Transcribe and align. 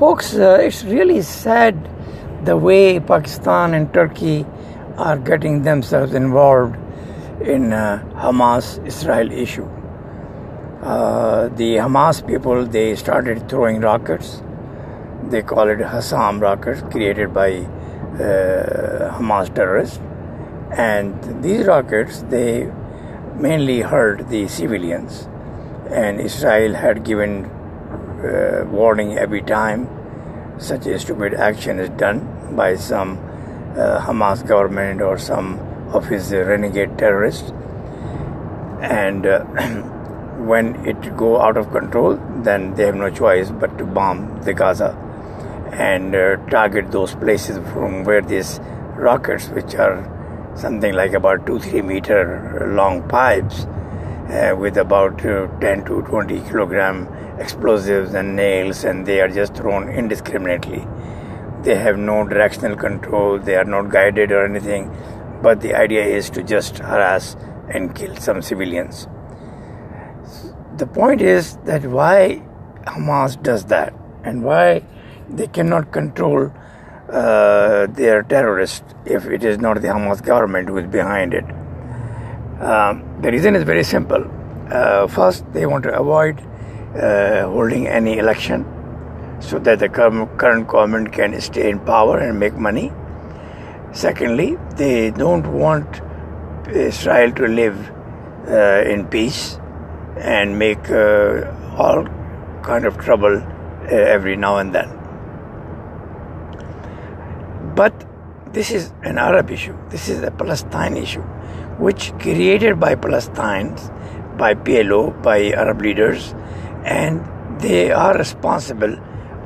folks, 0.00 0.34
uh, 0.34 0.58
it's 0.58 0.82
really 0.82 1.20
sad 1.20 1.76
the 2.46 2.56
way 2.56 2.98
Pakistan 2.98 3.74
and 3.74 3.92
Turkey 3.92 4.46
are 4.96 5.18
getting 5.18 5.62
themselves 5.62 6.14
involved 6.14 6.74
in 7.42 7.74
uh, 7.74 8.02
Hamas 8.14 8.70
Israel 8.86 9.30
issue. 9.30 9.66
Uh, 10.82 11.48
the 11.48 11.74
Hamas 11.84 12.26
people 12.26 12.64
they 12.64 12.96
started 12.96 13.46
throwing 13.50 13.82
rockets. 13.82 14.42
They 15.24 15.42
call 15.42 15.68
it 15.68 15.80
Qassam 15.80 16.40
rockets, 16.40 16.80
created 16.90 17.34
by 17.34 17.56
uh, 17.58 19.14
Hamas 19.18 19.54
terrorists. 19.54 20.00
And 20.78 21.44
these 21.44 21.66
rockets 21.66 22.24
they 22.30 22.72
mainly 23.36 23.82
hurt 23.82 24.30
the 24.30 24.48
civilians. 24.48 25.28
And 25.90 26.22
Israel 26.22 26.72
had 26.72 27.04
given 27.04 27.50
uh, 28.24 28.64
warning 28.66 29.18
every 29.18 29.42
time 29.42 29.88
such 30.58 30.86
a 30.86 30.98
stupid 30.98 31.34
action 31.34 31.78
is 31.78 31.88
done 31.90 32.54
by 32.54 32.76
some 32.76 33.18
uh, 33.76 34.00
Hamas 34.00 34.46
government 34.46 35.00
or 35.00 35.18
some 35.18 35.58
of 35.92 36.06
his 36.06 36.32
renegade 36.32 36.98
terrorists. 36.98 37.50
And 38.82 39.26
uh, 39.26 39.44
when 40.50 40.76
it 40.86 41.16
go 41.16 41.40
out 41.40 41.56
of 41.56 41.70
control, 41.70 42.18
then 42.42 42.74
they 42.74 42.86
have 42.86 42.94
no 42.94 43.10
choice 43.10 43.50
but 43.50 43.76
to 43.78 43.84
bomb 43.84 44.42
the 44.42 44.52
Gaza 44.52 44.96
and 45.72 46.14
uh, 46.14 46.36
target 46.48 46.90
those 46.90 47.14
places 47.14 47.56
from 47.72 48.04
where 48.04 48.20
these 48.20 48.60
rockets, 48.96 49.48
which 49.48 49.74
are 49.74 50.04
something 50.56 50.92
like 50.92 51.12
about 51.12 51.46
two 51.46 51.58
three 51.58 51.80
meter 51.80 52.70
long 52.74 53.08
pipes 53.08 53.66
uh, 54.30 54.54
with 54.56 54.76
about 54.76 55.24
uh, 55.24 55.46
10 55.60 55.84
to 55.86 56.02
20 56.02 56.40
kilogram 56.42 57.08
explosives 57.38 58.14
and 58.14 58.36
nails, 58.36 58.84
and 58.84 59.06
they 59.06 59.20
are 59.20 59.28
just 59.28 59.54
thrown 59.54 59.88
indiscriminately. 59.88 60.86
They 61.62 61.76
have 61.76 61.98
no 61.98 62.26
directional 62.26 62.76
control, 62.76 63.38
they 63.38 63.56
are 63.56 63.64
not 63.64 63.90
guided 63.90 64.32
or 64.32 64.44
anything, 64.44 64.90
but 65.42 65.60
the 65.60 65.74
idea 65.74 66.04
is 66.04 66.30
to 66.30 66.42
just 66.42 66.78
harass 66.78 67.36
and 67.68 67.94
kill 67.94 68.16
some 68.16 68.42
civilians. 68.42 69.06
The 70.76 70.86
point 70.86 71.20
is 71.20 71.56
that 71.64 71.84
why 71.84 72.42
Hamas 72.86 73.42
does 73.42 73.66
that 73.66 73.92
and 74.24 74.42
why 74.44 74.82
they 75.28 75.46
cannot 75.46 75.92
control 75.92 76.52
uh, 77.10 77.86
their 77.86 78.22
terrorists 78.22 78.94
if 79.04 79.26
it 79.26 79.44
is 79.44 79.58
not 79.58 79.82
the 79.82 79.88
Hamas 79.88 80.24
government 80.24 80.68
who 80.68 80.78
is 80.78 80.86
behind 80.86 81.34
it. 81.34 81.44
Um, 82.60 83.22
the 83.22 83.30
reason 83.32 83.56
is 83.56 83.62
very 83.62 83.84
simple. 83.84 84.22
Uh, 84.70 85.06
first, 85.06 85.50
they 85.52 85.66
want 85.66 85.82
to 85.84 85.98
avoid 85.98 86.38
uh, 86.94 87.48
holding 87.48 87.86
any 87.86 88.18
election 88.18 88.66
so 89.40 89.58
that 89.58 89.78
the 89.78 89.88
current 89.88 90.68
government 90.68 91.12
can 91.12 91.40
stay 91.40 91.70
in 91.70 91.80
power 91.80 92.18
and 92.18 92.38
make 92.38 92.54
money. 92.54 92.92
Secondly, 93.92 94.56
they 94.76 95.10
don't 95.10 95.46
want 95.52 96.02
Israel 96.68 97.32
to 97.32 97.46
live 97.46 97.90
uh, 98.48 98.82
in 98.86 99.06
peace 99.06 99.58
and 100.18 100.58
make 100.58 100.90
uh, 100.90 101.50
all 101.78 102.06
kind 102.62 102.84
of 102.84 102.98
trouble 102.98 103.38
uh, 103.38 103.86
every 103.86 104.36
now 104.36 104.58
and 104.58 104.74
then. 104.74 104.88
But 107.74 108.06
this 108.52 108.70
is 108.70 108.92
an 109.02 109.16
Arab 109.16 109.50
issue. 109.50 109.76
This 109.88 110.08
is 110.08 110.22
a 110.22 110.30
Palestine 110.30 110.96
issue, 110.96 111.24
which 111.80 112.12
created 112.18 112.78
by 112.78 112.94
Palestinians, 112.94 113.88
by 114.36 114.54
PLO, 114.54 115.22
by 115.22 115.50
Arab 115.50 115.80
leaders, 115.80 116.34
and 116.84 117.24
they 117.60 117.90
are 117.90 118.16
responsible 118.16 118.96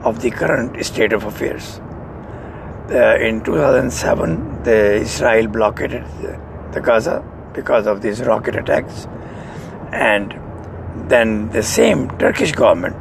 of 0.03 0.21
the 0.21 0.31
current 0.31 0.85
state 0.85 1.13
of 1.13 1.25
affairs. 1.25 1.81
Uh, 2.91 3.17
in 3.19 3.43
2007, 3.43 4.63
the 4.65 4.97
Israel 4.97 5.47
blockaded 5.49 6.05
the, 6.21 6.39
the 6.73 6.81
Gaza 6.81 7.25
because 7.55 7.87
of 7.87 8.03
these 8.03 8.21
rocket 8.23 8.57
attacks, 8.57 9.07
and 9.93 10.35
then 11.09 11.49
the 11.51 11.63
same 11.63 12.11
Turkish 12.19 12.53
government, 12.53 12.97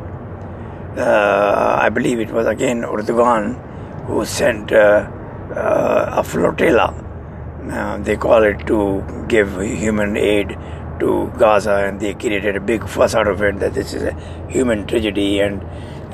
uh, 0.97 1.77
I 1.81 1.89
believe 1.89 2.19
it 2.19 2.31
was 2.31 2.47
again 2.47 2.83
Erdogan, 2.83 3.59
who 4.05 4.25
sent 4.25 4.71
uh, 4.71 5.09
uh 5.53 6.21
a 6.21 6.23
flotilla. 6.23 7.02
Uh, 7.71 7.97
they 7.99 8.17
call 8.17 8.43
it 8.43 8.67
to 8.67 9.25
give 9.27 9.61
human 9.61 10.17
aid 10.17 10.57
to 10.99 11.31
Gaza 11.37 11.75
and 11.85 11.99
they 11.99 12.13
created 12.13 12.55
a 12.55 12.59
big 12.59 12.87
fuss 12.87 13.15
out 13.15 13.27
of 13.27 13.41
it 13.41 13.59
that 13.59 13.73
this 13.73 13.93
is 13.93 14.03
a 14.03 14.13
human 14.49 14.85
tragedy 14.85 15.39
and 15.39 15.63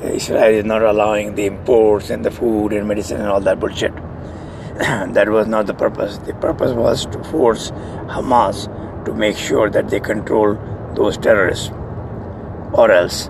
Israel 0.02 0.54
is 0.54 0.64
not 0.64 0.82
allowing 0.82 1.34
the 1.34 1.46
imports 1.46 2.08
and 2.10 2.24
the 2.24 2.30
food 2.30 2.72
and 2.72 2.88
medicine 2.88 3.20
and 3.20 3.28
all 3.28 3.40
that 3.40 3.60
bullshit. 3.60 3.92
that 4.78 5.28
was 5.28 5.46
not 5.46 5.66
the 5.66 5.74
purpose. 5.74 6.18
The 6.18 6.34
purpose 6.34 6.72
was 6.72 7.04
to 7.06 7.22
force 7.24 7.70
Hamas 8.06 8.64
to 9.04 9.12
make 9.12 9.36
sure 9.36 9.68
that 9.68 9.90
they 9.90 10.00
control 10.00 10.54
those 10.94 11.18
terrorists 11.18 11.70
or 12.72 12.90
else. 12.90 13.28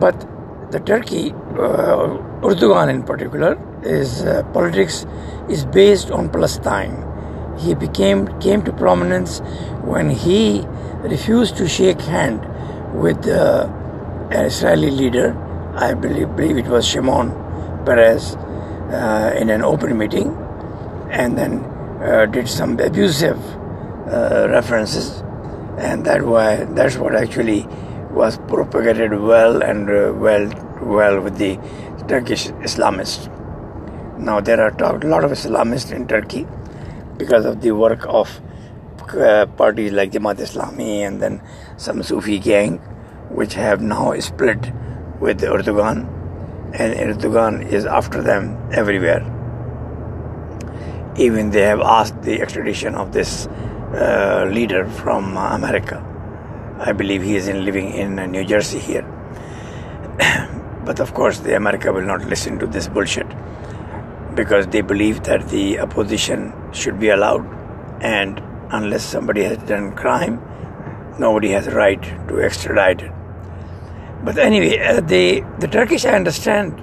But 0.00 0.26
the 0.72 0.80
Turkey, 0.80 1.30
uh, 1.30 2.18
Erdogan 2.48 2.88
in 2.88 3.02
particular, 3.02 3.56
his 3.84 4.22
uh, 4.24 4.42
politics 4.52 5.06
is 5.48 5.64
based 5.64 6.10
on 6.10 6.30
Palestine 6.30 7.12
he 7.58 7.74
became 7.74 8.26
came 8.40 8.62
to 8.62 8.72
prominence 8.72 9.40
when 9.84 10.10
he 10.10 10.62
refused 11.02 11.56
to 11.56 11.68
shake 11.68 12.00
hand 12.00 12.40
with 12.94 13.26
uh, 13.28 13.68
an 14.30 14.46
Israeli 14.46 14.90
leader. 14.90 15.36
I 15.74 15.94
believe, 15.94 16.36
believe 16.36 16.58
it 16.58 16.66
was 16.66 16.86
Shimon 16.86 17.30
Peres 17.86 18.34
uh, 18.36 19.34
in 19.36 19.48
an 19.50 19.62
open 19.62 19.96
meeting, 19.96 20.36
and 21.10 21.36
then 21.36 21.64
uh, 22.02 22.26
did 22.26 22.48
some 22.48 22.78
abusive 22.78 23.38
uh, 24.10 24.48
references, 24.50 25.22
and 25.78 26.04
that 26.04 26.22
why 26.22 26.64
that's 26.64 26.96
what 26.96 27.14
actually 27.14 27.66
was 28.12 28.38
propagated 28.48 29.18
well 29.18 29.62
and 29.62 29.88
uh, 29.88 30.12
well 30.14 30.48
well 30.82 31.20
with 31.20 31.38
the 31.38 31.56
Turkish 32.08 32.48
Islamists. 32.68 33.28
Now 34.18 34.40
there 34.40 34.60
are 34.60 34.68
a 34.68 35.06
lot 35.06 35.24
of 35.24 35.30
Islamists 35.30 35.92
in 35.92 36.06
Turkey 36.06 36.46
because 37.16 37.44
of 37.44 37.60
the 37.60 37.72
work 37.72 38.04
of 38.06 38.40
uh, 39.14 39.46
parties 39.56 39.92
like 39.92 40.12
Jamaat 40.12 40.36
Islami 40.36 41.06
and 41.06 41.20
then 41.20 41.42
some 41.76 42.02
Sufi 42.02 42.38
gang, 42.38 42.78
which 43.30 43.54
have 43.54 43.80
now 43.80 44.18
split 44.20 44.72
with 45.20 45.40
Erdogan, 45.40 46.06
and 46.74 46.94
Erdogan 46.94 47.66
is 47.66 47.86
after 47.86 48.22
them 48.22 48.58
everywhere. 48.72 49.22
Even 51.16 51.50
they 51.50 51.62
have 51.62 51.80
asked 51.80 52.22
the 52.22 52.40
extradition 52.40 52.94
of 52.94 53.12
this 53.12 53.46
uh, 53.46 54.48
leader 54.50 54.88
from 54.88 55.36
America. 55.36 56.11
I 56.78 56.92
believe 56.92 57.22
he 57.22 57.36
is 57.36 57.48
in, 57.48 57.64
living 57.64 57.92
in 57.92 58.18
uh, 58.18 58.26
New 58.26 58.44
Jersey 58.44 58.78
here. 58.78 59.06
but 60.84 61.00
of 61.00 61.14
course, 61.14 61.38
the 61.38 61.56
America 61.56 61.92
will 61.92 62.06
not 62.06 62.24
listen 62.24 62.58
to 62.58 62.66
this 62.66 62.88
bullshit 62.88 63.26
because 64.34 64.66
they 64.68 64.80
believe 64.80 65.22
that 65.24 65.48
the 65.48 65.78
opposition 65.80 66.52
should 66.72 66.98
be 66.98 67.08
allowed 67.10 67.44
and 68.02 68.42
unless 68.70 69.04
somebody 69.04 69.42
has 69.42 69.58
done 69.58 69.92
crime 69.92 70.40
nobody 71.18 71.50
has 71.50 71.66
a 71.66 71.74
right 71.74 72.02
to 72.28 72.40
extradite 72.40 73.02
it 73.02 73.12
but 74.24 74.38
anyway 74.38 74.78
uh, 74.78 75.00
they 75.00 75.40
the 75.58 75.68
turkish 75.68 76.04
i 76.04 76.14
understand 76.20 76.82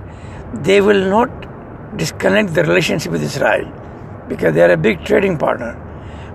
they 0.67 0.79
will 0.81 1.03
not 1.15 1.29
disconnect 1.97 2.53
the 2.53 2.63
relationship 2.63 3.11
with 3.11 3.23
israel 3.23 3.65
because 4.27 4.53
they 4.53 4.61
are 4.61 4.71
a 4.71 4.77
big 4.77 5.03
trading 5.03 5.37
partner 5.37 5.71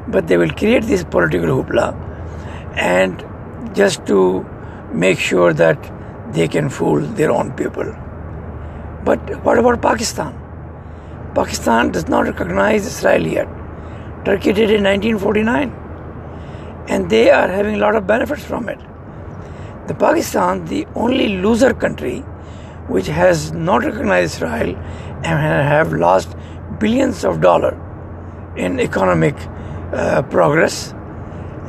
but 0.09 0.27
they 0.27 0.37
will 0.37 0.51
create 0.63 0.83
this 0.93 1.05
political 1.05 1.49
hoopla 1.57 1.87
and 2.77 3.25
just 3.73 4.07
to 4.07 4.45
make 4.93 5.19
sure 5.19 5.53
that 5.53 5.93
they 6.33 6.49
can 6.49 6.69
fool 6.69 7.01
their 7.01 7.31
own 7.31 7.53
people 7.53 7.93
but 9.05 9.45
what 9.45 9.59
about 9.59 9.81
pakistan 9.83 10.41
Pakistan 11.35 11.91
does 11.91 12.09
not 12.09 12.27
recognize 12.27 12.87
Israel 12.87 13.27
yet. 13.27 13.49
Turkey 14.25 14.53
did 14.53 14.71
in 14.71 14.85
1949, 14.85 15.73
and 16.89 17.11
they 17.11 17.29
are 17.31 17.49
having 17.49 17.75
a 17.75 17.79
lot 17.79 17.97
of 17.97 18.07
benefits 18.07 18.45
from 18.45 18.69
it. 18.69 18.79
The 19.89 19.95
Pakistan, 19.95 20.65
the 20.67 20.87
only 20.95 21.39
loser 21.39 21.75
country 21.75 22.21
which 22.87 23.07
has 23.07 23.51
not 23.53 23.83
recognized 23.85 24.37
Israel 24.37 24.77
and 25.25 25.41
have 25.73 25.93
lost 25.93 26.37
billions 26.79 27.25
of 27.25 27.41
dollars 27.41 27.75
in 28.57 28.79
economic 28.79 29.35
uh, 29.93 30.23
progress 30.23 30.95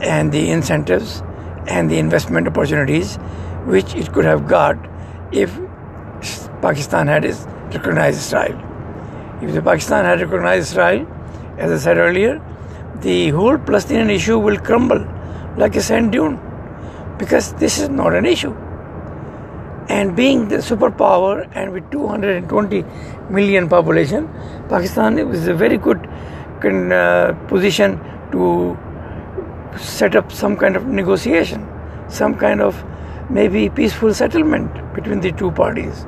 and 0.01 0.31
the 0.31 0.51
incentives 0.51 1.23
and 1.67 1.89
the 1.89 1.97
investment 1.97 2.47
opportunities 2.47 3.15
which 3.65 3.95
it 3.95 4.11
could 4.13 4.25
have 4.25 4.47
got 4.47 4.77
if 5.31 5.57
Pakistan 6.61 7.07
had 7.07 7.25
recognized 7.73 8.17
Israel. 8.17 8.61
If 9.41 9.53
the 9.53 9.61
Pakistan 9.61 10.05
had 10.05 10.21
recognized 10.21 10.71
Israel, 10.71 11.07
as 11.57 11.71
I 11.71 11.77
said 11.77 11.97
earlier, 11.97 12.41
the 13.01 13.29
whole 13.29 13.57
Palestinian 13.57 14.09
issue 14.09 14.39
will 14.39 14.57
crumble 14.57 15.05
like 15.57 15.75
a 15.75 15.81
sand 15.81 16.11
dune 16.11 16.39
because 17.17 17.53
this 17.53 17.79
is 17.79 17.89
not 17.89 18.13
an 18.13 18.25
issue. 18.25 18.53
And 19.87 20.15
being 20.15 20.47
the 20.47 20.57
superpower 20.57 21.47
and 21.53 21.71
with 21.71 21.89
220 21.91 22.83
million 23.29 23.69
population, 23.69 24.27
Pakistan 24.69 25.19
is 25.19 25.47
a 25.47 25.53
very 25.53 25.77
good 25.77 26.07
uh, 26.65 27.33
position 27.47 27.99
to 28.31 28.75
set 29.79 30.15
up 30.15 30.31
some 30.31 30.57
kind 30.57 30.75
of 30.75 30.85
negotiation, 30.85 31.67
some 32.09 32.35
kind 32.35 32.61
of 32.61 32.83
maybe 33.29 33.69
peaceful 33.69 34.13
settlement 34.13 34.71
between 34.93 35.19
the 35.19 35.31
two 35.31 35.51
parties. 35.51 36.05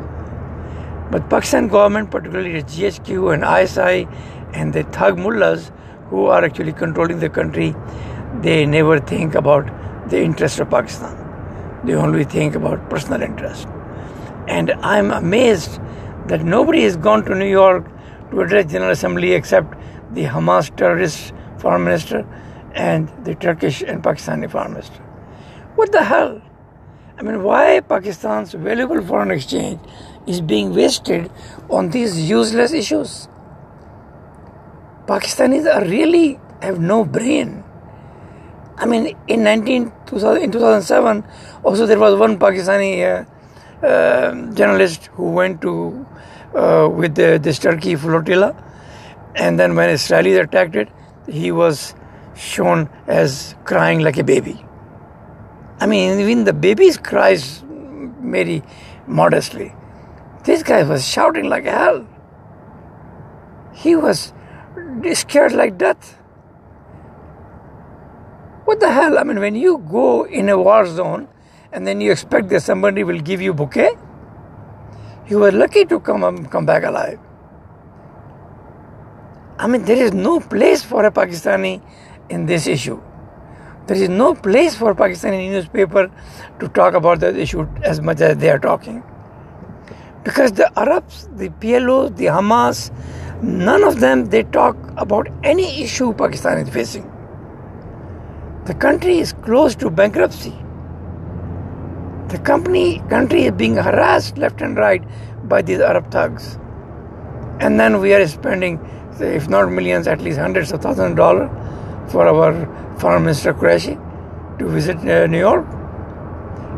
But 1.11 1.29
Pakistan 1.29 1.67
government, 1.67 2.11
particularly 2.11 2.61
the 2.61 2.63
GHQ 2.63 3.33
and 3.33 3.43
ISI 3.43 4.07
and 4.53 4.73
the 4.73 4.83
Thug 4.83 5.17
mullahs 5.17 5.71
who 6.09 6.25
are 6.25 6.43
actually 6.43 6.73
controlling 6.73 7.19
the 7.19 7.29
country, 7.29 7.75
they 8.41 8.65
never 8.65 8.99
think 8.99 9.35
about 9.35 9.65
the 10.09 10.21
interest 10.21 10.59
of 10.59 10.69
Pakistan. 10.69 11.15
They 11.85 11.93
only 11.93 12.23
think 12.23 12.55
about 12.55 12.89
personal 12.89 13.21
interest. 13.21 13.67
And 14.47 14.71
I'm 14.81 15.11
amazed 15.11 15.79
that 16.27 16.43
nobody 16.43 16.83
has 16.83 16.97
gone 16.97 17.23
to 17.25 17.35
New 17.35 17.49
York 17.49 17.85
to 18.31 18.41
address 18.41 18.71
General 18.71 18.91
Assembly 18.91 19.33
except 19.33 19.73
the 20.13 20.23
Hamas 20.23 20.75
terrorist 20.75 21.33
foreign 21.57 21.83
minister 21.83 22.25
and 22.77 23.09
the 23.25 23.35
Turkish 23.35 23.81
and 23.81 24.03
Pakistani 24.03 24.47
minister. 24.69 25.01
What 25.75 25.91
the 25.91 26.03
hell? 26.03 26.41
I 27.17 27.23
mean, 27.23 27.43
why 27.43 27.79
Pakistan's 27.79 28.53
valuable 28.53 29.01
foreign 29.01 29.31
exchange 29.31 29.79
is 30.27 30.39
being 30.39 30.73
wasted 30.73 31.31
on 31.69 31.89
these 31.89 32.29
useless 32.29 32.73
issues? 32.73 33.27
Pakistanis 35.07 35.73
are 35.73 35.83
really 35.85 36.39
have 36.61 36.79
no 36.79 37.03
brain. 37.03 37.63
I 38.77 38.85
mean, 38.85 39.17
in 39.27 39.43
19, 39.43 39.91
2000, 40.05 40.43
in 40.43 40.51
2007, 40.51 41.23
also 41.63 41.87
there 41.87 41.97
was 41.99 42.19
one 42.19 42.37
Pakistani 42.37 42.91
uh, 43.03 43.85
uh, 43.85 44.53
journalist 44.53 45.07
who 45.13 45.31
went 45.31 45.61
to 45.61 46.05
uh, 46.53 46.87
with 46.87 47.15
the, 47.15 47.39
this 47.41 47.57
Turkey 47.57 47.95
flotilla, 47.95 48.55
and 49.35 49.59
then 49.59 49.75
when 49.75 49.89
Israelis 49.89 50.43
attacked 50.43 50.75
it, 50.75 50.89
he 51.27 51.51
was 51.51 51.95
shown 52.37 52.89
as 53.07 53.55
crying 53.65 53.99
like 53.99 54.17
a 54.17 54.23
baby. 54.23 54.63
I 55.79 55.85
mean, 55.85 56.19
even 56.19 56.43
the 56.43 56.53
baby's 56.53 56.97
cries 56.97 57.63
very 58.21 58.63
modestly. 59.07 59.73
This 60.43 60.63
guy 60.63 60.83
was 60.83 61.07
shouting 61.07 61.45
like 61.45 61.65
hell. 61.65 62.07
He 63.73 63.95
was 63.95 64.33
scared 65.13 65.53
like 65.53 65.77
death. 65.77 66.17
What 68.65 68.79
the 68.79 68.91
hell? 68.91 69.17
I 69.17 69.23
mean, 69.23 69.39
when 69.39 69.55
you 69.55 69.77
go 69.89 70.25
in 70.25 70.49
a 70.49 70.57
war 70.57 70.85
zone 70.85 71.27
and 71.71 71.85
then 71.85 72.01
you 72.01 72.11
expect 72.11 72.49
that 72.49 72.63
somebody 72.63 73.03
will 73.03 73.19
give 73.19 73.41
you 73.41 73.53
bouquet, 73.53 73.91
you 75.27 75.39
were 75.39 75.51
lucky 75.51 75.85
to 75.85 75.99
come 75.99 76.23
um, 76.23 76.45
come 76.47 76.65
back 76.65 76.83
alive. 76.83 77.19
I 79.59 79.67
mean, 79.67 79.85
there 79.85 79.97
is 79.97 80.13
no 80.13 80.39
place 80.39 80.83
for 80.83 81.05
a 81.05 81.11
Pakistani 81.11 81.81
in 82.29 82.45
this 82.45 82.67
issue. 82.67 83.01
There 83.87 83.95
is 83.95 84.09
no 84.09 84.35
place 84.35 84.75
for 84.75 84.93
Pakistani 84.93 85.49
newspaper 85.49 86.11
to 86.59 86.67
talk 86.69 86.93
about 86.93 87.21
that 87.21 87.37
issue 87.37 87.65
as 87.83 88.01
much 88.01 88.19
as 88.19 88.37
they 88.37 88.49
are 88.49 88.59
talking. 88.59 89.01
Because 90.23 90.51
the 90.51 90.69
Arabs, 90.77 91.29
the 91.37 91.49
PLO, 91.49 92.13
the 92.13 92.25
Hamas, 92.25 92.91
none 93.41 93.83
of 93.83 94.01
them 94.01 94.25
they 94.25 94.43
talk 94.43 94.75
about 94.97 95.29
any 95.43 95.81
issue 95.81 96.13
Pakistan 96.13 96.57
is 96.57 96.69
facing. 96.69 97.09
The 98.65 98.73
country 98.73 99.19
is 99.19 99.31
close 99.31 99.73
to 99.75 99.89
bankruptcy. 99.89 100.53
The 102.27 102.39
company 102.39 103.01
country 103.09 103.45
is 103.45 103.53
being 103.53 103.75
harassed 103.75 104.37
left 104.37 104.61
and 104.61 104.75
right 104.75 105.01
by 105.47 105.61
these 105.61 105.79
Arab 105.79 106.11
thugs. 106.11 106.59
And 107.61 107.79
then 107.79 108.01
we 108.01 108.13
are 108.13 108.27
spending, 108.27 108.81
if 109.21 109.47
not 109.47 109.71
millions, 109.71 110.07
at 110.07 110.19
least 110.19 110.37
hundreds 110.37 110.73
of 110.73 110.81
thousands 110.81 111.11
of 111.11 111.15
dollars 111.15 111.66
for 112.09 112.27
our 112.27 112.97
Foreign 112.99 113.23
Minister 113.23 113.53
Qureshi 113.53 113.95
to 114.59 114.67
visit 114.67 114.97
uh, 114.97 115.27
New 115.27 115.39
York? 115.39 115.65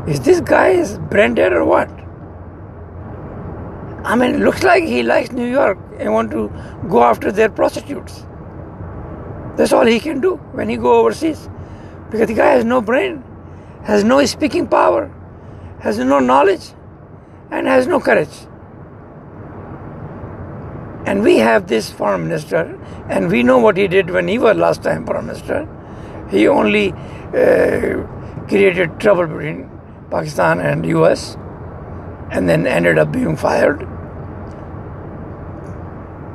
Is 0.07 0.19
this 0.21 0.41
guy 0.41 0.69
is 0.69 0.97
brain 1.09 1.35
dead 1.35 1.53
or 1.53 1.65
what? 1.65 1.89
I 4.03 4.15
mean, 4.15 4.43
looks 4.43 4.63
like 4.63 4.83
he 4.83 5.03
likes 5.03 5.31
New 5.31 5.45
York 5.45 5.77
and 5.99 6.13
want 6.13 6.31
to 6.31 6.51
go 6.89 7.03
after 7.03 7.31
their 7.31 7.49
prostitutes. 7.49 8.25
That's 9.55 9.73
all 9.73 9.85
he 9.85 9.99
can 9.99 10.21
do 10.21 10.37
when 10.53 10.69
he 10.69 10.77
go 10.77 10.99
overseas, 10.99 11.49
because 12.09 12.27
the 12.27 12.33
guy 12.33 12.51
has 12.51 12.63
no 12.63 12.81
brain, 12.81 13.23
has 13.83 14.03
no 14.03 14.23
speaking 14.25 14.67
power, 14.67 15.11
has 15.81 15.99
no 15.99 16.19
knowledge, 16.19 16.73
and 17.51 17.67
has 17.67 17.87
no 17.87 17.99
courage. 17.99 18.48
And 21.09 21.23
we 21.23 21.37
have 21.37 21.65
this 21.65 21.89
foreign 21.89 22.25
minister, 22.25 22.79
and 23.09 23.31
we 23.31 23.41
know 23.41 23.57
what 23.57 23.77
he 23.77 23.87
did 23.87 24.11
when 24.11 24.27
he 24.27 24.37
was 24.37 24.55
last 24.55 24.83
time 24.83 25.07
foreign 25.07 25.25
minister. 25.25 25.67
He 26.29 26.47
only 26.47 26.91
uh, 26.91 28.03
created 28.47 28.99
trouble 28.99 29.25
between 29.25 29.71
Pakistan 30.11 30.59
and 30.59 30.85
US, 30.85 31.35
and 32.29 32.47
then 32.47 32.67
ended 32.67 32.99
up 32.99 33.11
being 33.11 33.35
fired. 33.35 33.87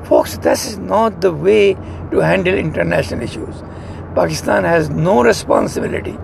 Folks, 0.08 0.38
this 0.38 0.66
is 0.66 0.76
not 0.78 1.20
the 1.20 1.32
way 1.32 1.74
to 2.10 2.18
handle 2.18 2.60
international 2.66 3.22
issues. 3.22 3.62
Pakistan 4.16 4.64
has 4.64 4.90
no 4.90 5.22
responsibility, 5.22 6.18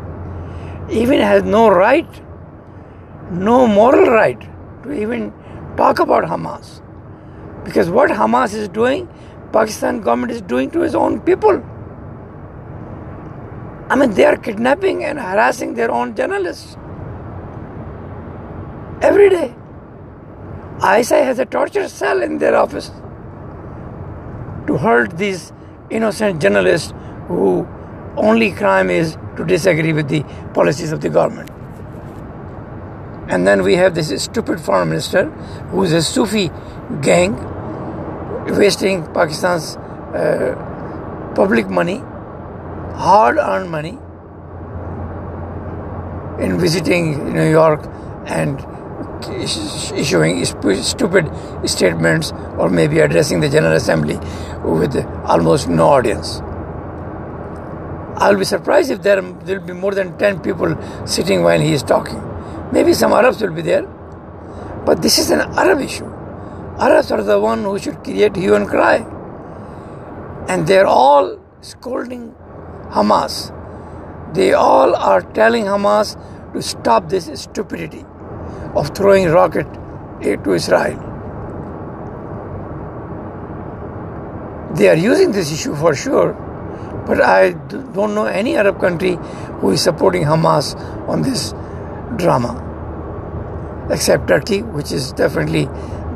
even 0.90 1.20
has 1.20 1.44
no 1.44 1.68
right, 1.68 2.22
no 3.30 3.64
moral 3.68 4.10
right 4.10 4.40
to 4.82 4.92
even 4.92 5.32
talk 5.76 6.00
about 6.00 6.24
Hamas. 6.24 6.80
Because 7.64 7.90
what 7.90 8.10
Hamas 8.10 8.54
is 8.54 8.68
doing, 8.68 9.08
Pakistan 9.52 10.00
government 10.00 10.32
is 10.32 10.42
doing 10.42 10.70
to 10.70 10.82
its 10.82 10.94
own 10.94 11.20
people. 11.20 11.62
I 13.90 13.96
mean, 13.96 14.12
they 14.14 14.24
are 14.24 14.36
kidnapping 14.36 15.04
and 15.04 15.18
harassing 15.18 15.74
their 15.74 15.90
own 15.90 16.14
journalists 16.14 16.76
every 19.02 19.28
day. 19.28 19.54
ISI 20.82 21.16
has 21.16 21.38
a 21.38 21.44
torture 21.44 21.88
cell 21.88 22.22
in 22.22 22.38
their 22.38 22.56
office 22.56 22.90
to 24.66 24.78
hurt 24.78 25.18
these 25.18 25.52
innocent 25.90 26.40
journalists 26.40 26.94
who 27.26 27.66
only 28.16 28.52
crime 28.52 28.90
is 28.90 29.16
to 29.36 29.44
disagree 29.44 29.92
with 29.92 30.08
the 30.08 30.22
policies 30.54 30.92
of 30.92 31.00
the 31.00 31.08
government. 31.08 31.50
And 33.28 33.46
then 33.46 33.62
we 33.62 33.76
have 33.76 33.94
this 33.94 34.22
stupid 34.22 34.60
foreign 34.60 34.88
minister 34.88 35.24
who 35.70 35.82
is 35.82 35.92
a 35.92 36.02
Sufi 36.02 36.50
gang 37.00 37.34
wasting 38.58 39.06
Pakistan's 39.12 39.76
uh, 39.76 41.32
public 41.34 41.68
money, 41.68 41.98
hard 42.94 43.38
earned 43.38 43.70
money, 43.70 43.98
in 46.44 46.58
visiting 46.58 47.32
New 47.32 47.48
York 47.50 47.86
and 48.26 48.66
issuing 49.94 50.44
stupid 50.44 51.30
statements 51.68 52.32
or 52.58 52.70
maybe 52.70 53.00
addressing 53.00 53.40
the 53.40 53.48
General 53.48 53.74
Assembly 53.74 54.18
with 54.64 54.96
almost 55.24 55.68
no 55.68 55.88
audience. 55.88 56.40
I'll 58.16 58.36
be 58.36 58.44
surprised 58.44 58.90
if 58.90 59.02
there 59.02 59.22
will 59.22 59.60
be 59.60 59.72
more 59.72 59.94
than 59.94 60.18
10 60.18 60.40
people 60.40 60.76
sitting 61.06 61.42
while 61.42 61.60
he 61.60 61.72
is 61.72 61.82
talking. 61.82 62.20
Maybe 62.72 62.92
some 62.92 63.12
Arabs 63.12 63.40
will 63.40 63.52
be 63.52 63.62
there. 63.62 63.86
But 64.84 65.02
this 65.02 65.18
is 65.18 65.30
an 65.30 65.40
Arab 65.40 65.80
issue. 65.80 66.19
Arabs 66.80 67.12
are 67.12 67.22
the 67.22 67.38
one 67.38 67.62
who 67.62 67.78
should 67.78 68.02
create 68.02 68.34
hue 68.34 68.54
and 68.54 68.66
cry. 68.66 68.96
And 70.48 70.66
they're 70.66 70.86
all 70.86 71.38
scolding 71.60 72.34
Hamas. 72.88 73.54
They 74.32 74.54
all 74.54 74.96
are 74.96 75.20
telling 75.20 75.64
Hamas 75.64 76.16
to 76.54 76.62
stop 76.62 77.10
this 77.10 77.28
stupidity 77.42 78.06
of 78.74 78.88
throwing 78.96 79.28
rocket 79.28 79.66
to 80.22 80.52
Israel. 80.54 80.98
They 84.74 84.88
are 84.88 84.96
using 84.96 85.32
this 85.32 85.52
issue 85.52 85.74
for 85.74 85.94
sure, 85.94 86.32
but 87.06 87.20
I 87.20 87.52
don't 87.92 88.14
know 88.14 88.24
any 88.24 88.56
Arab 88.56 88.80
country 88.80 89.18
who 89.60 89.72
is 89.72 89.82
supporting 89.82 90.22
Hamas 90.22 90.74
on 91.06 91.20
this 91.20 91.52
drama, 92.16 92.52
except 93.90 94.28
Turkey, 94.28 94.62
which 94.62 94.92
is 94.92 95.12
definitely 95.12 95.68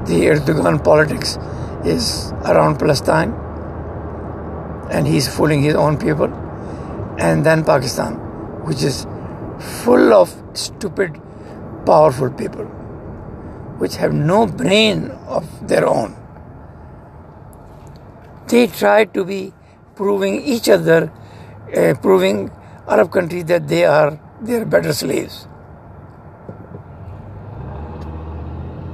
the 0.07 0.27
Erdogan 0.27 0.83
politics 0.85 1.39
is 1.85 2.33
around 2.45 2.79
Palestine, 2.79 3.33
and 4.91 5.07
he's 5.07 5.29
fooling 5.35 5.63
his 5.63 5.75
own 5.75 5.97
people, 5.97 6.33
and 7.19 7.45
then 7.45 7.65
Pakistan, 7.65 8.15
which 8.65 8.83
is 8.83 9.07
full 9.85 10.13
of 10.13 10.35
stupid, 10.53 11.21
powerful 11.87 12.31
people, 12.31 12.65
which 13.79 13.97
have 13.97 14.13
no 14.13 14.47
brain 14.47 15.11
of 15.27 15.69
their 15.69 15.87
own. 15.87 16.17
They 18.49 18.67
try 18.67 19.05
to 19.07 19.25
be 19.25 19.53
proving 19.95 20.43
each 20.43 20.69
other, 20.69 21.11
uh, 21.77 21.95
proving 22.03 22.51
Arab 22.87 23.11
countries 23.11 23.45
that 23.47 23.69
they 23.69 23.85
are 23.85 24.19
they 24.43 24.57
are 24.57 24.65
better 24.67 24.93
slaves 24.93 25.49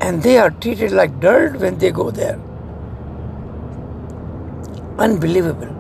And 0.01 0.23
they 0.23 0.39
are 0.39 0.51
treated 0.51 0.93
like 0.93 1.21
dirt 1.21 1.59
when 1.61 1.79
they 1.79 1.91
go 1.91 2.11
there. 2.11 2.41
Unbelievable. 4.99 5.77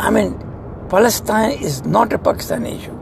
I 0.00 0.10
mean, 0.10 0.38
Palestine 0.88 1.52
is 1.52 1.84
not 1.84 2.12
a 2.12 2.18
Pakistan 2.18 2.66
issue. 2.66 2.96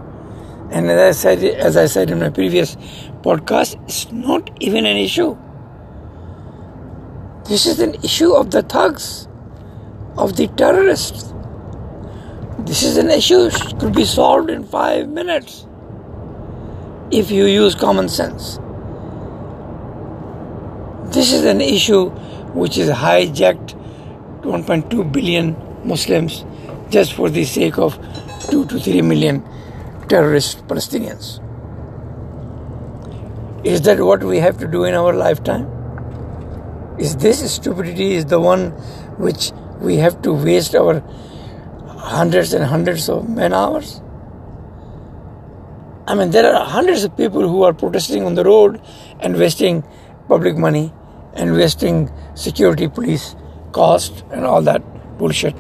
And 0.71 0.91
as 0.91 1.01
I 1.01 1.35
said, 1.35 1.45
as 1.45 1.77
I 1.77 1.87
said 1.87 2.11
in 2.11 2.19
my 2.19 2.31
previous 2.31 2.77
podcast, 3.23 3.81
it's 3.85 4.11
not 4.11 4.51
even 4.61 4.87
an 4.87 4.97
issue. 4.97 5.37
This 7.45 7.67
is 7.67 7.79
an 7.79 7.95
issue 8.03 8.33
of 8.33 8.51
the 8.51 8.63
thugs, 8.63 9.29
of 10.19 10.37
the 10.37 10.49
terrorists. 10.49 11.33
This 12.61 12.83
is 12.83 12.97
an 12.97 13.11
issue 13.11 13.51
could 13.79 13.95
be 13.95 14.05
solved 14.05 14.51
in 14.51 14.65
five 14.65 15.09
minutes 15.09 15.67
if 17.13 17.31
you 17.31 17.47
use 17.47 17.75
common 17.77 18.09
sense. 18.09 18.59
This 21.17 21.33
is 21.33 21.47
an 21.47 21.63
issue 21.63 22.11
which 22.61 22.77
is 22.77 22.91
hijacked 22.91 23.71
1.2 24.43 25.11
billion 25.13 25.57
Muslims 25.83 26.45
just 26.91 27.15
for 27.15 27.31
the 27.31 27.45
sake 27.47 27.79
of 27.79 27.95
2 28.51 28.67
to 28.67 28.79
3 28.79 29.01
million 29.01 29.43
terrorist 30.11 30.67
Palestinians. 30.67 31.41
Is 33.65 33.81
that 33.87 33.99
what 33.99 34.25
we 34.25 34.41
have 34.41 34.59
to 34.59 34.69
do 34.69 34.85
in 34.85 34.93
our 34.93 35.15
lifetime? 35.15 35.65
Is 36.99 37.17
this 37.17 37.41
stupidity 37.51 38.13
is 38.13 38.27
the 38.27 38.39
one 38.39 38.73
which 39.29 39.53
we 39.81 39.97
have 39.97 40.21
to 40.21 40.35
waste 40.35 40.75
our 40.75 41.01
hundreds 42.11 42.53
and 42.53 42.63
hundreds 42.63 43.09
of 43.09 43.27
man 43.27 43.55
hours? 43.55 44.03
I 46.07 46.15
mean, 46.15 46.31
there 46.31 46.55
are 46.55 46.67
hundreds 46.67 47.05
of 47.05 47.17
people 47.17 47.49
who 47.49 47.63
are 47.63 47.73
protesting 47.73 48.27
on 48.27 48.35
the 48.35 48.45
road 48.45 48.83
and 49.19 49.39
wasting 49.39 49.83
public 50.29 50.59
money 50.59 50.93
and 51.37 51.55
wasting 51.55 52.11
security 52.35 52.89
police 52.89 53.37
cost 53.73 54.25
and 54.33 54.45
all 54.45 54.63
that 54.63 54.83
bullshit. 55.19 55.55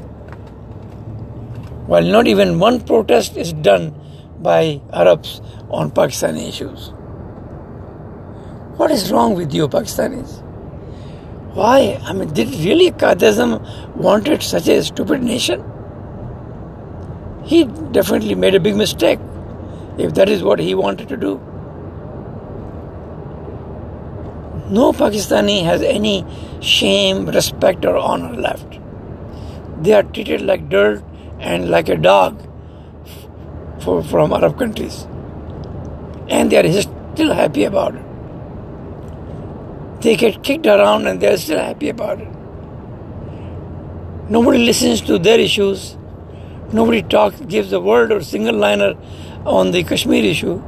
While 1.92 2.02
not 2.02 2.26
even 2.26 2.58
one 2.58 2.80
protest 2.80 3.36
is 3.36 3.52
done 3.52 3.94
by 4.40 4.80
Arabs 4.92 5.40
on 5.70 5.90
Pakistani 5.90 6.48
issues. 6.48 6.92
What 8.78 8.90
is 8.90 9.10
wrong 9.10 9.34
with 9.34 9.54
you, 9.54 9.68
Pakistanis? 9.68 10.42
Why? 11.54 11.98
I 12.02 12.12
mean, 12.12 12.32
did 12.34 12.48
really 12.64 12.90
Qadism 12.90 13.96
wanted 13.96 14.42
such 14.42 14.68
a 14.68 14.82
stupid 14.82 15.22
nation? 15.22 15.64
He 17.44 17.64
definitely 17.92 18.34
made 18.34 18.54
a 18.54 18.60
big 18.60 18.76
mistake 18.76 19.18
if 19.96 20.12
that 20.14 20.28
is 20.28 20.42
what 20.42 20.58
he 20.58 20.74
wanted 20.74 21.08
to 21.08 21.16
do. 21.16 21.40
No 24.68 24.92
Pakistani 24.92 25.62
has 25.64 25.80
any 25.80 26.26
shame, 26.60 27.26
respect, 27.26 27.84
or 27.84 27.96
honor 27.96 28.34
left. 28.34 28.80
They 29.80 29.92
are 29.92 30.02
treated 30.02 30.40
like 30.42 30.68
dirt 30.68 31.04
and 31.38 31.70
like 31.70 31.88
a 31.88 31.96
dog 31.96 32.42
for, 33.80 34.02
from 34.02 34.32
Arab 34.32 34.58
countries. 34.58 35.06
And 36.28 36.50
they 36.50 36.58
are 36.58 36.82
still 36.82 37.32
happy 37.32 37.62
about 37.62 37.94
it. 37.94 38.02
They 40.00 40.16
get 40.16 40.42
kicked 40.42 40.66
around 40.66 41.06
and 41.06 41.20
they 41.20 41.32
are 41.32 41.36
still 41.36 41.60
happy 41.60 41.88
about 41.88 42.20
it. 42.20 42.28
Nobody 44.28 44.58
listens 44.58 45.00
to 45.02 45.18
their 45.18 45.38
issues. 45.38 45.96
Nobody 46.72 47.02
talks, 47.02 47.38
gives 47.42 47.72
a 47.72 47.78
word 47.78 48.10
or 48.10 48.20
single 48.20 48.56
liner 48.56 48.94
on 49.44 49.70
the 49.70 49.84
Kashmir 49.84 50.24
issue. 50.24 50.60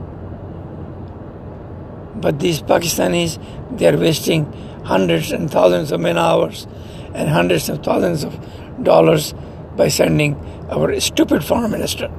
But 2.17 2.39
these 2.39 2.62
Pakistanis, 2.62 3.38
they 3.77 3.88
are 3.88 3.97
wasting 3.97 4.45
hundreds 4.83 5.31
and 5.31 5.50
thousands 5.50 5.91
of 5.91 6.00
man 6.00 6.17
hours 6.17 6.67
and 7.13 7.29
hundreds 7.29 7.69
of 7.69 7.83
thousands 7.83 8.23
of 8.23 8.38
dollars 8.83 9.33
by 9.75 9.88
sending 9.88 10.35
our 10.69 11.00
stupid 11.00 11.43
foreign 11.43 11.71
minister. 11.71 12.12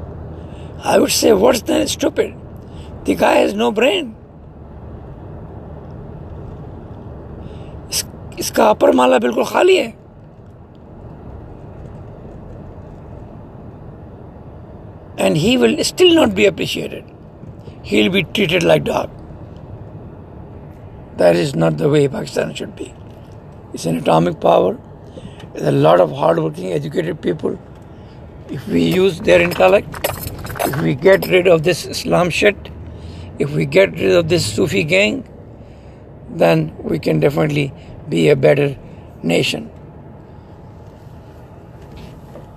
I 0.83 0.99
would 0.99 1.13
say 1.13 1.33
worse 1.33 1.63
than 1.63 1.87
stupid. 1.89 2.35
The 3.05 3.15
guy 3.15 3.35
has 3.37 3.55
no 3.55 3.73
brain. 3.73 4.15
इसका 8.39 8.69
अपर 8.71 8.91
माला 8.99 9.19
बिल्कुल 9.25 9.45
खाली 9.47 9.77
है 9.77 9.93
and 15.25 15.37
he 15.37 15.57
will 15.57 15.83
still 15.85 16.15
not 16.15 16.35
be 16.35 16.47
appreciated. 16.47 17.05
He'll 17.83 18.11
be 18.11 18.25
treated 18.25 18.63
like 18.63 18.85
dog. 18.85 19.11
That 21.20 21.36
is 21.36 21.54
not 21.54 21.78
the 21.78 21.90
way 21.90 22.08
Pakistan 22.08 22.54
should 22.56 22.76
be. 22.78 22.94
It's 23.74 23.86
an 23.86 23.98
atomic 23.98 24.40
power. 24.40 24.78
There's 25.54 25.68
a 25.68 25.72
lot 25.72 26.00
of 26.00 26.12
hardworking, 26.12 26.72
educated 26.72 27.22
people. 27.22 27.60
If 28.50 28.68
we 28.68 28.84
use 28.84 29.20
their 29.20 29.42
intellect, 29.42 29.90
if 30.66 30.82
we 30.82 30.96
get 30.96 31.28
rid 31.28 31.48
of 31.48 31.64
this 31.64 31.86
Islam 31.86 32.30
shit, 32.30 32.70
if 33.38 33.52
we 33.52 33.66
get 33.66 33.92
rid 33.92 34.16
of 34.16 34.30
this 34.30 34.46
Sufi 34.46 34.86
gang, 34.86 35.28
then 36.30 36.74
we 36.82 37.00
can 37.00 37.20
definitely 37.20 37.74
be 38.08 38.30
a 38.30 38.36
better 38.38 38.78
nation. 39.22 39.70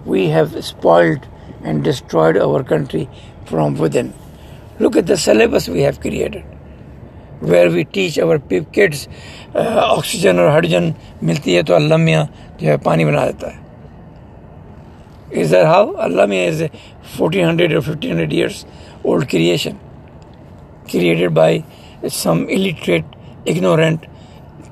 We 0.04 0.28
have 0.28 0.64
spoiled 0.64 1.26
and 1.64 1.83
destroyed 1.83 2.37
our 2.37 2.62
country 2.62 3.09
from 3.47 3.76
within. 3.76 4.14
Look 4.78 4.97
at 4.97 5.07
the 5.07 5.16
syllabus 5.16 5.69
we 5.69 5.81
have 5.83 6.00
created, 6.00 6.45
where 7.42 7.68
we 7.68 7.84
teach 7.94 8.18
our 8.20 8.38
pip 8.49 8.70
kids 8.75 9.08
oxygen 9.56 10.40
और 10.40 10.49
hydrogen 10.50 10.94
मिलती 11.22 11.54
है 11.54 11.62
तो 11.62 11.75
अल्लामिया 11.75 12.26
जो 12.61 12.68
है 12.68 12.76
पानी 12.84 13.04
बना 13.04 13.26
देता 13.26 13.49
है। 13.49 13.61
इज़ 15.42 15.52
दर 15.52 15.64
हाउ 15.66 15.92
अल्लमिया 16.06 16.44
इज़ 16.49 16.62
ए 16.64 16.68
फोर्टीन 17.18 17.46
हंड्रेड 17.46 17.75
और 17.75 17.80
fifteen 17.82 18.11
hundred 18.11 18.32
years 18.32 18.64
old 19.06 19.26
creation 19.28 19.76
created 20.90 21.30
by 21.30 21.64
some 22.12 22.46
illiterate 22.50 23.04
ignorant 23.49 24.06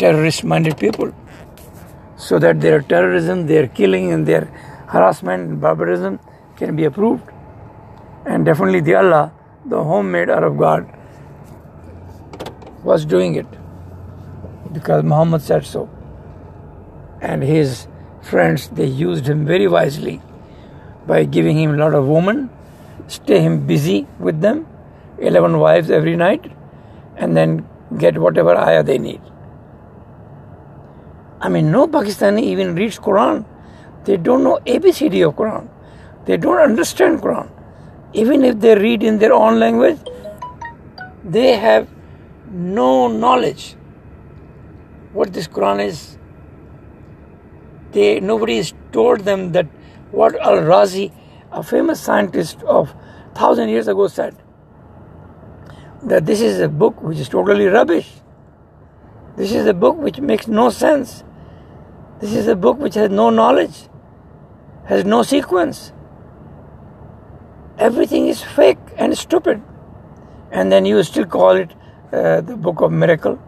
terrorist 0.00 0.44
minded 0.44 0.74
people 0.80 1.12
so 2.28 2.38
that 2.38 2.56
there 2.56 2.74
are 2.74 2.80
terrorism 2.88 3.42
there 3.46 3.66
killing 3.76 4.10
and 4.10 4.26
there 4.26 4.46
harassment 4.90 5.48
barbarism 5.60 6.16
can 6.58 6.76
be 6.76 6.84
approved 6.84 8.28
and 8.28 8.44
definitely 8.44 8.80
they 8.80 8.92
Allah 8.94 9.26
the 9.68 9.82
home 9.90 10.06
made 10.14 10.30
are 10.30 10.44
of 10.44 10.54
God 10.56 10.86
was 12.82 13.04
doing 13.04 13.34
it 13.34 13.46
because 14.72 15.02
Muhammad 15.02 15.42
said 15.42 15.64
so. 15.64 15.88
And 17.20 17.42
his 17.42 17.86
friends, 18.22 18.68
they 18.68 18.86
used 18.86 19.26
him 19.26 19.44
very 19.44 19.68
wisely 19.68 20.20
by 21.06 21.24
giving 21.24 21.58
him 21.58 21.74
a 21.74 21.76
lot 21.76 21.94
of 21.94 22.06
women, 22.06 22.50
stay 23.08 23.40
him 23.40 23.66
busy 23.66 24.06
with 24.18 24.40
them, 24.40 24.66
11 25.18 25.58
wives 25.58 25.90
every 25.90 26.16
night, 26.16 26.50
and 27.16 27.36
then 27.36 27.66
get 27.98 28.16
whatever 28.18 28.56
ayah 28.56 28.82
they 28.82 28.98
need. 28.98 29.20
I 31.40 31.48
mean, 31.48 31.70
no 31.70 31.86
Pakistani 31.86 32.42
even 32.42 32.74
reads 32.74 32.98
Quran. 32.98 33.44
They 34.04 34.16
don't 34.16 34.44
know 34.44 34.58
ABCD 34.66 35.26
of 35.26 35.36
Quran. 35.36 35.68
They 36.26 36.36
don't 36.36 36.58
understand 36.58 37.20
Quran. 37.20 37.50
Even 38.12 38.44
if 38.44 38.60
they 38.60 38.74
read 38.74 39.02
in 39.02 39.18
their 39.18 39.32
own 39.32 39.58
language, 39.58 39.98
they 41.24 41.56
have 41.56 41.88
no 42.50 43.08
knowledge 43.08 43.76
what 45.12 45.32
this 45.32 45.48
Quran 45.48 45.84
is. 45.86 46.18
They 47.92 48.20
nobody 48.20 48.56
has 48.56 48.74
told 48.92 49.20
them 49.20 49.52
that 49.52 49.66
what 50.10 50.36
Al 50.40 50.58
Razi, 50.58 51.12
a 51.52 51.62
famous 51.62 52.00
scientist 52.00 52.62
of 52.62 52.94
thousand 53.34 53.68
years 53.68 53.88
ago, 53.88 54.08
said 54.08 54.36
that 56.02 56.26
this 56.26 56.40
is 56.40 56.60
a 56.60 56.68
book 56.68 57.02
which 57.02 57.18
is 57.18 57.28
totally 57.28 57.66
rubbish. 57.66 58.10
This 59.36 59.52
is 59.52 59.66
a 59.66 59.74
book 59.74 59.96
which 59.96 60.20
makes 60.20 60.48
no 60.48 60.70
sense. 60.70 61.24
This 62.20 62.34
is 62.34 62.48
a 62.48 62.56
book 62.56 62.78
which 62.78 62.94
has 62.94 63.10
no 63.10 63.30
knowledge, 63.30 63.88
has 64.84 65.04
no 65.04 65.22
sequence. 65.22 65.92
Everything 67.78 68.26
is 68.28 68.42
fake 68.42 68.78
and 68.96 69.16
stupid. 69.16 69.62
And 70.52 70.70
then 70.70 70.84
you 70.84 71.02
still 71.02 71.24
call 71.24 71.52
it 71.52 71.72
uh, 72.12 72.40
the 72.40 72.56
book 72.56 72.80
of 72.80 72.92
miracle. 72.92 73.38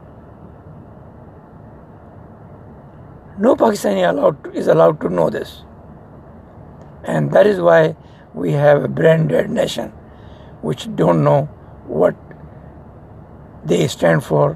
No 3.38 3.56
Pakistani 3.56 4.08
allowed 4.08 4.44
to, 4.44 4.52
is 4.52 4.68
allowed 4.68 5.00
to 5.00 5.08
know 5.08 5.30
this. 5.30 5.62
And 7.04 7.32
that 7.32 7.46
is 7.46 7.60
why 7.60 7.96
we 8.34 8.52
have 8.52 8.84
a 8.84 8.88
brain 8.88 9.26
dead 9.26 9.50
nation 9.50 9.88
which 10.60 10.94
don't 10.94 11.24
know 11.24 11.46
what 11.86 12.14
they 13.64 13.86
stand 13.88 14.24
for, 14.24 14.54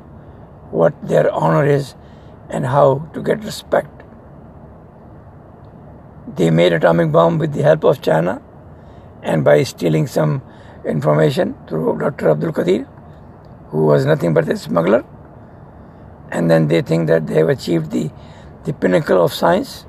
what 0.70 0.94
their 1.06 1.30
honor 1.32 1.66
is, 1.66 1.94
and 2.48 2.66
how 2.66 3.10
to 3.12 3.22
get 3.22 3.42
respect. 3.44 3.90
They 6.36 6.50
made 6.50 6.72
atomic 6.72 7.10
bomb 7.12 7.38
with 7.38 7.52
the 7.52 7.62
help 7.62 7.84
of 7.84 8.02
China 8.02 8.42
and 9.22 9.44
by 9.44 9.62
stealing 9.64 10.06
some 10.06 10.42
information 10.84 11.56
through 11.68 11.98
Dr. 11.98 12.30
Abdul 12.30 12.52
Qadir, 12.52 12.86
who 13.68 13.86
was 13.86 14.06
nothing 14.06 14.34
but 14.34 14.48
a 14.48 14.56
smuggler. 14.56 15.04
and 16.30 16.50
then 16.50 16.68
they 16.68 16.82
think 16.82 17.06
that 17.08 17.26
they 17.26 17.34
have 17.34 17.48
achieved 17.48 17.90
the, 17.90 18.10
the 18.64 18.72
pinnacle 18.72 19.22
of 19.24 19.32
science, 19.32 19.86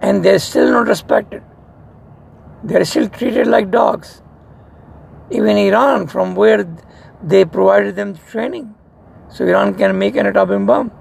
and 0.00 0.24
they're 0.24 0.38
still 0.38 0.70
not 0.70 0.86
respected. 0.86 1.42
They're 2.62 2.84
still 2.84 3.08
treated 3.08 3.46
like 3.46 3.70
dogs. 3.70 4.22
Even 5.30 5.56
Iran, 5.56 6.06
from 6.06 6.34
where 6.34 6.66
they 7.22 7.44
provided 7.44 7.96
them 7.96 8.16
training, 8.16 8.74
so 9.28 9.46
Iran 9.46 9.74
can 9.74 9.98
make 9.98 10.16
an 10.16 10.26
atomic 10.26 10.66
bomb, 10.66 10.92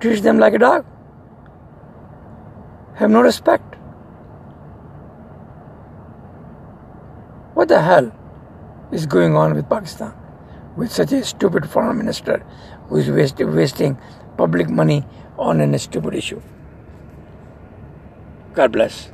treats 0.00 0.20
them 0.20 0.38
like 0.38 0.54
a 0.54 0.58
dog. 0.58 0.86
Have 2.96 3.10
no 3.10 3.20
respect. 3.20 3.74
What 7.54 7.68
the 7.68 7.82
hell 7.82 8.12
is 8.92 9.06
going 9.06 9.36
on 9.36 9.54
with 9.54 9.68
Pakistan? 9.68 10.17
With 10.78 10.92
such 10.92 11.10
a 11.10 11.24
stupid 11.24 11.68
foreign 11.68 11.98
minister 11.98 12.38
who 12.86 12.98
is 12.98 13.10
waste, 13.10 13.40
wasting 13.40 13.98
public 14.36 14.68
money 14.70 15.04
on 15.36 15.60
a 15.60 15.78
stupid 15.78 16.14
issue. 16.14 16.40
God 18.54 18.70
bless. 18.70 19.10